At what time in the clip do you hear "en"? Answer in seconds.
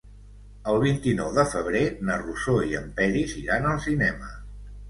2.81-2.91